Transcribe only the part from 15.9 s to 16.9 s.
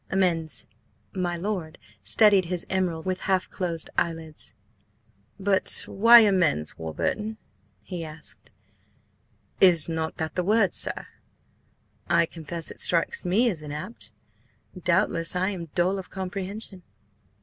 of comprehension."